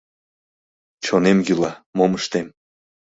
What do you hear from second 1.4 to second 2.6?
йӱла- мом ыштем?